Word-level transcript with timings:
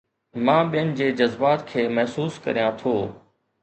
مان 0.45 0.63
ٻين 0.71 0.89
جي 1.01 1.11
جذبات 1.21 1.59
کي 1.71 1.81
محسوس 1.97 2.33
ڪريان 2.49 2.71
ٿو 2.81 2.95